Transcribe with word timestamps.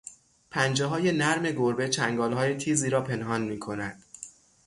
پنجههای 0.51 1.11
نرم 1.11 1.43
گربه 1.43 1.89
چنگالهای 1.89 2.55
تیزی 2.57 2.89
را 2.89 3.01
پنهان 3.03 3.41
میکند. 3.41 4.03